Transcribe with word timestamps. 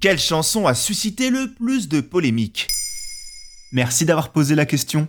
Quelle 0.00 0.20
chanson 0.20 0.68
a 0.68 0.74
suscité 0.74 1.28
le 1.28 1.52
plus 1.54 1.88
de 1.88 2.00
polémiques? 2.00 2.68
Merci 3.72 4.04
d'avoir 4.04 4.30
posé 4.30 4.54
la 4.54 4.64
question. 4.64 5.08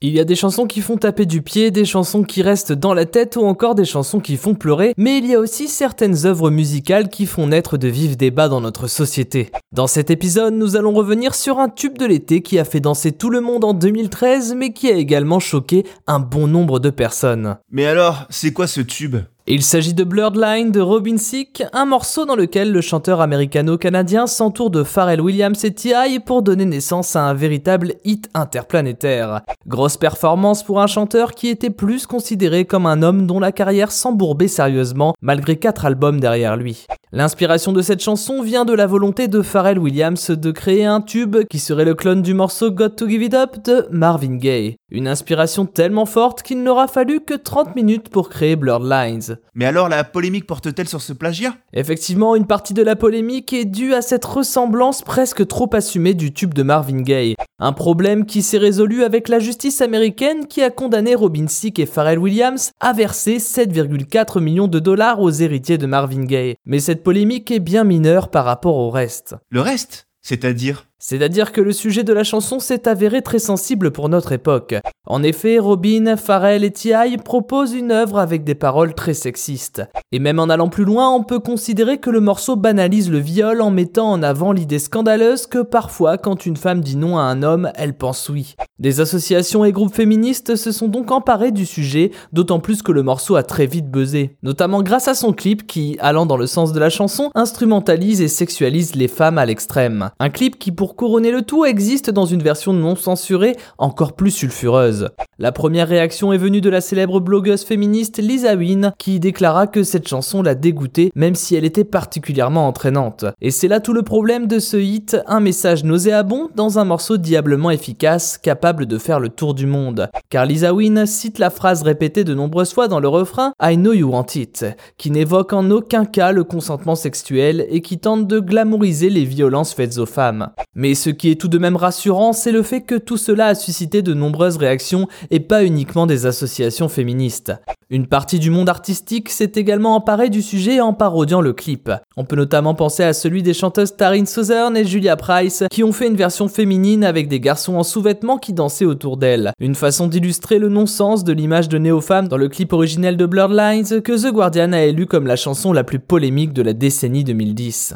Il 0.00 0.12
y 0.12 0.20
a 0.20 0.24
des 0.24 0.36
chansons 0.36 0.68
qui 0.68 0.80
font 0.80 0.96
taper 0.96 1.26
du 1.26 1.42
pied, 1.42 1.72
des 1.72 1.84
chansons 1.84 2.22
qui 2.22 2.40
restent 2.42 2.70
dans 2.70 2.94
la 2.94 3.04
tête 3.04 3.34
ou 3.34 3.40
encore 3.40 3.74
des 3.74 3.84
chansons 3.84 4.20
qui 4.20 4.36
font 4.36 4.54
pleurer, 4.54 4.94
mais 4.96 5.18
il 5.18 5.26
y 5.26 5.34
a 5.34 5.40
aussi 5.40 5.66
certaines 5.66 6.24
œuvres 6.24 6.52
musicales 6.52 7.08
qui 7.08 7.26
font 7.26 7.48
naître 7.48 7.78
de 7.78 7.88
vifs 7.88 8.16
débats 8.16 8.48
dans 8.48 8.60
notre 8.60 8.86
société. 8.86 9.50
Dans 9.72 9.88
cet 9.88 10.08
épisode, 10.08 10.54
nous 10.54 10.76
allons 10.76 10.92
revenir 10.92 11.34
sur 11.34 11.58
un 11.58 11.68
tube 11.68 11.98
de 11.98 12.06
l'été 12.06 12.40
qui 12.40 12.60
a 12.60 12.64
fait 12.64 12.78
danser 12.78 13.10
tout 13.10 13.30
le 13.30 13.40
monde 13.40 13.64
en 13.64 13.74
2013, 13.74 14.54
mais 14.54 14.72
qui 14.72 14.86
a 14.88 14.94
également 14.94 15.40
choqué 15.40 15.84
un 16.06 16.20
bon 16.20 16.46
nombre 16.46 16.78
de 16.78 16.90
personnes. 16.90 17.56
Mais 17.72 17.86
alors, 17.86 18.24
c'est 18.30 18.52
quoi 18.52 18.68
ce 18.68 18.82
tube? 18.82 19.16
Il 19.54 19.62
s'agit 19.62 19.94
de 19.94 20.04
Blurred 20.04 20.36
Line 20.36 20.72
de 20.72 20.80
Robin 20.80 21.16
Thicke, 21.16 21.64
un 21.72 21.86
morceau 21.86 22.26
dans 22.26 22.36
lequel 22.36 22.70
le 22.70 22.82
chanteur 22.82 23.22
américano-canadien 23.22 24.26
s'entoure 24.26 24.68
de 24.68 24.82
Pharrell 24.82 25.22
Williams 25.22 25.64
et 25.64 25.72
T.I. 25.72 26.20
pour 26.20 26.42
donner 26.42 26.66
naissance 26.66 27.16
à 27.16 27.22
un 27.22 27.32
véritable 27.32 27.94
hit 28.04 28.28
interplanétaire. 28.34 29.40
Grosse 29.66 29.96
performance 29.96 30.62
pour 30.62 30.82
un 30.82 30.86
chanteur 30.86 31.32
qui 31.32 31.48
était 31.48 31.70
plus 31.70 32.06
considéré 32.06 32.66
comme 32.66 32.84
un 32.84 33.02
homme 33.02 33.26
dont 33.26 33.40
la 33.40 33.50
carrière 33.52 33.90
s'embourbait 33.90 34.48
sérieusement 34.48 35.14
malgré 35.22 35.56
quatre 35.56 35.86
albums 35.86 36.20
derrière 36.20 36.56
lui. 36.56 36.86
L'inspiration 37.10 37.72
de 37.72 37.80
cette 37.80 38.02
chanson 38.02 38.42
vient 38.42 38.66
de 38.66 38.74
la 38.74 38.86
volonté 38.86 39.28
de 39.28 39.40
Pharrell 39.40 39.78
Williams 39.78 40.30
de 40.30 40.50
créer 40.50 40.84
un 40.84 41.00
tube 41.00 41.38
qui 41.48 41.58
serait 41.58 41.86
le 41.86 41.94
clone 41.94 42.20
du 42.20 42.34
morceau 42.34 42.70
Got 42.70 42.90
to 42.90 43.08
Give 43.08 43.22
It 43.22 43.32
Up 43.32 43.64
de 43.64 43.88
Marvin 43.90 44.36
Gaye. 44.36 44.76
Une 44.90 45.08
inspiration 45.08 45.64
tellement 45.64 46.04
forte 46.04 46.42
qu'il 46.42 46.62
n'aura 46.62 46.86
fallu 46.86 47.20
que 47.20 47.32
30 47.32 47.74
minutes 47.76 48.10
pour 48.10 48.28
créer 48.28 48.56
Blurred 48.56 48.84
Lines. 48.84 49.38
Mais 49.54 49.64
alors 49.64 49.88
la 49.88 50.04
polémique 50.04 50.46
porte-t-elle 50.46 50.86
sur 50.86 51.00
ce 51.00 51.14
plagiat? 51.14 51.54
Effectivement, 51.72 52.36
une 52.36 52.46
partie 52.46 52.74
de 52.74 52.82
la 52.82 52.94
polémique 52.94 53.54
est 53.54 53.64
due 53.64 53.94
à 53.94 54.02
cette 54.02 54.26
ressemblance 54.26 55.00
presque 55.00 55.46
trop 55.46 55.70
assumée 55.72 56.12
du 56.12 56.34
tube 56.34 56.52
de 56.52 56.62
Marvin 56.62 57.00
Gaye. 57.00 57.36
Un 57.60 57.72
problème 57.72 58.24
qui 58.24 58.42
s'est 58.42 58.58
résolu 58.58 59.02
avec 59.02 59.28
la 59.28 59.40
justice 59.40 59.80
américaine 59.80 60.46
qui 60.46 60.62
a 60.62 60.70
condamné 60.70 61.16
Robin 61.16 61.46
Thicke 61.46 61.80
et 61.80 61.86
Pharrell 61.86 62.20
Williams 62.20 62.70
à 62.78 62.92
verser 62.92 63.38
7,4 63.38 64.40
millions 64.40 64.68
de 64.68 64.78
dollars 64.78 65.20
aux 65.20 65.30
héritiers 65.30 65.76
de 65.76 65.86
Marvin 65.86 66.24
Gaye. 66.24 66.54
Mais 66.66 66.78
cette 66.78 67.02
polémique 67.02 67.50
est 67.50 67.58
bien 67.58 67.82
mineure 67.82 68.30
par 68.30 68.44
rapport 68.44 68.76
au 68.76 68.90
reste. 68.90 69.34
Le 69.50 69.60
reste 69.60 70.06
C'est-à-dire 70.22 70.87
c'est-à-dire 70.98 71.52
que 71.52 71.60
le 71.60 71.72
sujet 71.72 72.04
de 72.04 72.12
la 72.12 72.24
chanson 72.24 72.58
s'est 72.58 72.88
avéré 72.88 73.22
très 73.22 73.38
sensible 73.38 73.90
pour 73.90 74.08
notre 74.08 74.32
époque. 74.32 74.74
En 75.06 75.22
effet, 75.22 75.58
Robin, 75.58 76.16
Pharrell 76.16 76.64
et 76.64 76.70
T.I. 76.70 77.16
proposent 77.16 77.72
une 77.72 77.92
œuvre 77.92 78.18
avec 78.18 78.44
des 78.44 78.54
paroles 78.54 78.94
très 78.94 79.14
sexistes. 79.14 79.82
Et 80.12 80.18
même 80.18 80.38
en 80.38 80.50
allant 80.50 80.68
plus 80.68 80.84
loin, 80.84 81.10
on 81.10 81.22
peut 81.22 81.38
considérer 81.38 81.98
que 81.98 82.10
le 82.10 82.20
morceau 82.20 82.56
banalise 82.56 83.10
le 83.10 83.18
viol 83.18 83.60
en 83.62 83.70
mettant 83.70 84.10
en 84.10 84.22
avant 84.22 84.52
l'idée 84.52 84.78
scandaleuse 84.78 85.46
que 85.46 85.62
parfois, 85.62 86.18
quand 86.18 86.46
une 86.46 86.56
femme 86.56 86.80
dit 86.80 86.96
non 86.96 87.16
à 87.16 87.22
un 87.22 87.42
homme, 87.42 87.70
elle 87.74 87.96
pense 87.96 88.28
oui. 88.28 88.54
Des 88.78 89.00
associations 89.00 89.64
et 89.64 89.72
groupes 89.72 89.94
féministes 89.94 90.56
se 90.56 90.72
sont 90.72 90.88
donc 90.88 91.10
emparés 91.10 91.52
du 91.52 91.66
sujet, 91.66 92.10
d'autant 92.32 92.60
plus 92.60 92.82
que 92.82 92.92
le 92.92 93.02
morceau 93.02 93.36
a 93.36 93.42
très 93.42 93.66
vite 93.66 93.90
buzzé, 93.90 94.36
notamment 94.42 94.82
grâce 94.82 95.08
à 95.08 95.14
son 95.14 95.32
clip 95.32 95.66
qui, 95.66 95.96
allant 96.00 96.26
dans 96.26 96.36
le 96.36 96.46
sens 96.46 96.72
de 96.72 96.80
la 96.80 96.90
chanson, 96.90 97.30
instrumentalise 97.34 98.20
et 98.20 98.28
sexualise 98.28 98.94
les 98.94 99.08
femmes 99.08 99.38
à 99.38 99.46
l'extrême. 99.46 100.10
Un 100.18 100.30
clip 100.30 100.58
qui 100.58 100.70
pour 100.70 100.87
pour 100.88 100.96
couronner 100.96 101.30
le 101.30 101.42
tout 101.42 101.66
existe 101.66 102.08
dans 102.08 102.24
une 102.24 102.42
version 102.42 102.72
non 102.72 102.96
censurée 102.96 103.56
encore 103.76 104.14
plus 104.14 104.30
sulfureuse. 104.30 105.10
La 105.40 105.52
première 105.52 105.86
réaction 105.86 106.32
est 106.32 106.38
venue 106.38 106.60
de 106.60 106.68
la 106.68 106.80
célèbre 106.80 107.20
blogueuse 107.20 107.62
féministe 107.62 108.18
Lisa 108.18 108.56
Wynne 108.56 108.92
qui 108.98 109.20
déclara 109.20 109.68
que 109.68 109.84
cette 109.84 110.08
chanson 110.08 110.42
l'a 110.42 110.56
dégoûtée 110.56 111.12
même 111.14 111.36
si 111.36 111.54
elle 111.54 111.64
était 111.64 111.84
particulièrement 111.84 112.66
entraînante. 112.66 113.24
Et 113.40 113.52
c'est 113.52 113.68
là 113.68 113.78
tout 113.78 113.92
le 113.92 114.02
problème 114.02 114.48
de 114.48 114.58
ce 114.58 114.76
hit, 114.76 115.16
un 115.28 115.38
message 115.38 115.84
nauséabond 115.84 116.48
dans 116.56 116.80
un 116.80 116.84
morceau 116.84 117.18
diablement 117.18 117.70
efficace 117.70 118.36
capable 118.36 118.86
de 118.86 118.98
faire 118.98 119.20
le 119.20 119.28
tour 119.28 119.54
du 119.54 119.66
monde. 119.66 120.10
Car 120.28 120.44
Lisa 120.44 120.74
Wynne 120.74 121.06
cite 121.06 121.38
la 121.38 121.50
phrase 121.50 121.82
répétée 121.82 122.24
de 122.24 122.34
nombreuses 122.34 122.72
fois 122.72 122.88
dans 122.88 122.98
le 122.98 123.06
refrain 123.06 123.52
I 123.62 123.76
know 123.76 123.92
you 123.92 124.10
want 124.10 124.34
it, 124.34 124.66
qui 124.96 125.12
n'évoque 125.12 125.52
en 125.52 125.70
aucun 125.70 126.04
cas 126.04 126.32
le 126.32 126.42
consentement 126.42 126.96
sexuel 126.96 127.64
et 127.70 127.80
qui 127.80 128.00
tente 128.00 128.26
de 128.26 128.40
glamouriser 128.40 129.08
les 129.08 129.24
violences 129.24 129.72
faites 129.72 129.98
aux 129.98 130.06
femmes. 130.06 130.48
Mais 130.74 130.96
ce 130.96 131.10
qui 131.10 131.30
est 131.30 131.40
tout 131.40 131.46
de 131.46 131.58
même 131.58 131.76
rassurant, 131.76 132.32
c'est 132.32 132.50
le 132.50 132.64
fait 132.64 132.80
que 132.80 132.96
tout 132.96 133.16
cela 133.16 133.46
a 133.46 133.54
suscité 133.54 134.02
de 134.02 134.14
nombreuses 134.14 134.56
réactions 134.56 135.06
et 135.30 135.40
pas 135.40 135.64
uniquement 135.64 136.06
des 136.06 136.26
associations 136.26 136.88
féministes. 136.88 137.52
Une 137.90 138.06
partie 138.06 138.38
du 138.38 138.50
monde 138.50 138.68
artistique 138.68 139.30
s'est 139.30 139.52
également 139.54 139.94
emparée 139.94 140.28
du 140.28 140.42
sujet 140.42 140.80
en 140.80 140.92
parodiant 140.92 141.40
le 141.40 141.54
clip. 141.54 141.90
On 142.16 142.24
peut 142.26 142.36
notamment 142.36 142.74
penser 142.74 143.02
à 143.02 143.14
celui 143.14 143.42
des 143.42 143.54
chanteuses 143.54 143.96
Taryn 143.96 144.26
Southern 144.26 144.76
et 144.76 144.84
Julia 144.84 145.16
Price 145.16 145.64
qui 145.70 145.82
ont 145.82 145.92
fait 145.92 146.08
une 146.08 146.16
version 146.16 146.48
féminine 146.48 147.02
avec 147.02 147.28
des 147.28 147.40
garçons 147.40 147.76
en 147.76 147.82
sous-vêtements 147.82 148.38
qui 148.38 148.52
dansaient 148.52 148.84
autour 148.84 149.16
d'elles. 149.16 149.52
Une 149.58 149.74
façon 149.74 150.06
d'illustrer 150.06 150.58
le 150.58 150.68
non-sens 150.68 151.24
de 151.24 151.32
l'image 151.32 151.68
de 151.68 151.78
néo-femme 151.78 152.28
dans 152.28 152.36
le 152.36 152.48
clip 152.48 152.74
originel 152.74 153.16
de 153.16 153.24
Blurred 153.24 153.56
Lines 153.56 154.02
que 154.02 154.28
The 154.28 154.32
Guardian 154.32 154.72
a 154.72 154.82
élu 154.82 155.06
comme 155.06 155.26
la 155.26 155.36
chanson 155.36 155.72
la 155.72 155.84
plus 155.84 155.98
polémique 155.98 156.52
de 156.52 156.62
la 156.62 156.74
décennie 156.74 157.24
2010. 157.24 157.94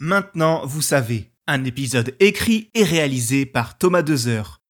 Maintenant, 0.00 0.62
vous 0.66 0.82
savez. 0.82 1.30
Un 1.46 1.64
épisode 1.64 2.14
écrit 2.20 2.70
et 2.74 2.84
réalisé 2.84 3.44
par 3.44 3.76
Thomas 3.76 4.02
Dezer. 4.02 4.63